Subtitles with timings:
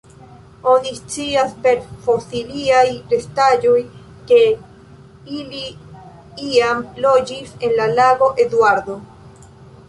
[0.69, 3.75] Oni scias per fosiliaj restaĵoj
[4.31, 4.39] ke
[5.41, 5.61] ili
[6.49, 8.99] iam loĝis en la Lago Eduardo.